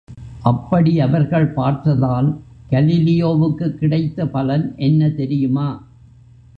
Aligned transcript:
அப்படி 0.41 0.99
அவர்கள் 0.99 1.53
பார்த்ததால் 1.53 2.29
கலீலியோவுக்கு 2.69 3.69
கிடைத்த 3.75 4.25
பலன் 4.25 4.73
என்ன 4.75 5.09
தெரியுமா? 5.09 5.69